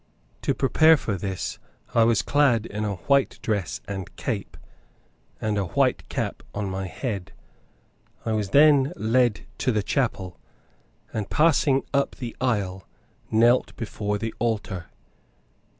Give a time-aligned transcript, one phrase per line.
[0.41, 1.59] To prepare for this,
[1.93, 4.57] I was clad in a white dress and cape,
[5.39, 7.33] and a white cap on my head.
[8.25, 10.39] I was then led to the chapel,
[11.13, 12.87] and passing up the aisle,
[13.29, 14.87] knelt before the altar.